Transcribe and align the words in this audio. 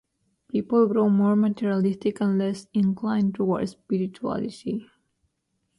People 0.47 0.87
grow 0.87 1.09
more 1.09 1.35
materialistic 1.35 2.21
and 2.21 2.39
less 2.39 2.65
inclined 2.73 3.35
towards 3.35 3.73
spirituality. 3.73 4.87